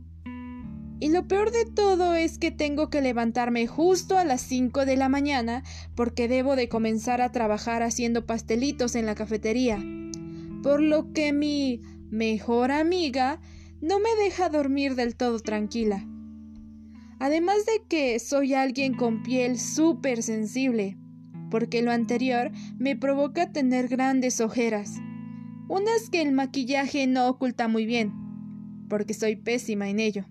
[1.03, 4.97] Y lo peor de todo es que tengo que levantarme justo a las 5 de
[4.97, 5.65] la mañana
[5.97, 9.83] porque debo de comenzar a trabajar haciendo pastelitos en la cafetería.
[10.63, 13.41] Por lo que mi mejor amiga
[13.81, 16.07] no me deja dormir del todo tranquila.
[17.19, 20.97] Además de que soy alguien con piel súper sensible,
[21.51, 25.01] porque lo anterior me provoca tener grandes ojeras.
[25.69, 28.13] Unas que el maquillaje no oculta muy bien,
[28.89, 30.27] porque soy pésima en ello.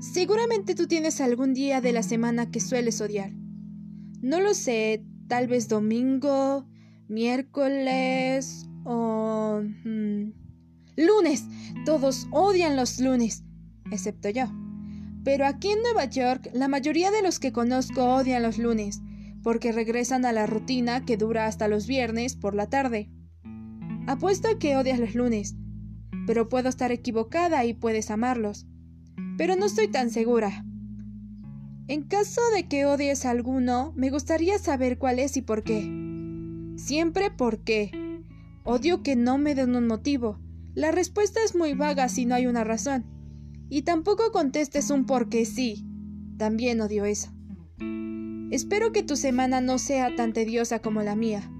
[0.00, 3.32] Seguramente tú tienes algún día de la semana que sueles odiar.
[4.22, 6.66] No lo sé, tal vez domingo,
[7.06, 9.60] miércoles o...
[9.84, 10.32] Mm,
[10.96, 11.44] lunes.
[11.84, 13.44] Todos odian los lunes,
[13.92, 14.46] excepto yo.
[15.22, 19.02] Pero aquí en Nueva York, la mayoría de los que conozco odian los lunes,
[19.42, 23.10] porque regresan a la rutina que dura hasta los viernes por la tarde.
[24.06, 25.56] Apuesto a que odias los lunes,
[26.26, 28.66] pero puedo estar equivocada y puedes amarlos
[29.36, 30.64] pero no estoy tan segura.
[31.88, 35.90] En caso de que odies a alguno, me gustaría saber cuál es y por qué.
[36.76, 37.90] Siempre por qué.
[38.64, 40.38] Odio que no me den un motivo.
[40.74, 43.04] La respuesta es muy vaga si no hay una razón.
[43.68, 45.84] Y tampoco contestes un por qué sí.
[46.38, 47.32] También odio eso.
[48.50, 51.50] Espero que tu semana no sea tan tediosa como la mía,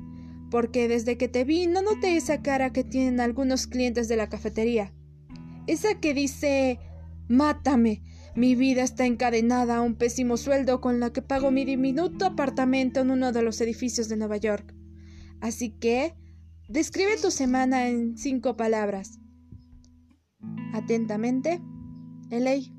[0.50, 4.28] porque desde que te vi no noté esa cara que tienen algunos clientes de la
[4.28, 4.92] cafetería.
[5.68, 6.80] Esa que dice
[7.30, 8.02] Mátame.
[8.34, 12.98] Mi vida está encadenada a un pésimo sueldo con la que pago mi diminuto apartamento
[12.98, 14.74] en uno de los edificios de Nueva York.
[15.40, 16.16] Así que,
[16.68, 19.20] describe tu semana en cinco palabras.
[20.74, 21.62] Atentamente,
[22.30, 22.72] Eley.